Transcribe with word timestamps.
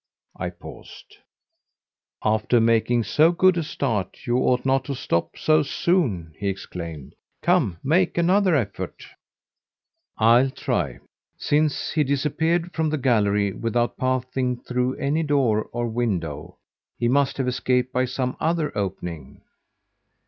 I 0.35 0.49
paused. 0.49 1.17
"After 2.23 2.59
making 2.59 3.03
so 3.03 3.31
good 3.31 3.55
a 3.55 3.61
start, 3.61 4.25
you 4.25 4.37
ought 4.37 4.65
not 4.65 4.83
to 4.85 4.95
stop 4.95 5.37
so 5.37 5.61
soon," 5.61 6.33
he 6.39 6.47
exclaimed. 6.47 7.13
"Come, 7.43 7.77
make 7.83 8.17
another 8.17 8.55
effort." 8.55 9.05
"I'll 10.17 10.49
try. 10.49 11.01
Since 11.37 11.91
he 11.91 12.03
disappeared 12.03 12.73
from 12.73 12.89
the 12.89 12.97
gallery 12.97 13.53
without 13.53 13.95
passing 13.95 14.57
through 14.61 14.95
any 14.95 15.21
door 15.21 15.69
or 15.71 15.87
window, 15.87 16.57
he 16.97 17.07
must 17.07 17.37
have 17.37 17.47
escaped 17.47 17.93
by 17.93 18.05
some 18.05 18.35
other 18.39 18.75
opening." 18.75 19.41